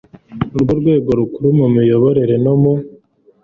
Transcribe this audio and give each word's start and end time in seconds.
rwo 0.61 0.71
rwego 0.79 1.09
rukuru 1.19 1.47
mu 1.59 1.67
miyoborere 1.75 2.35
no 2.45 2.53
mu 2.61 2.73